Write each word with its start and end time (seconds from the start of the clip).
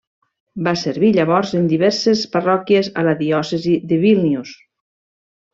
Va 0.67 0.71
servir 0.83 1.11
llavors 1.17 1.51
en 1.59 1.67
diverses 1.73 2.25
parròquies 2.37 2.91
a 3.03 3.07
la 3.09 3.15
diòcesi 3.23 3.77
de 3.93 4.01
Vílnius. 4.07 4.59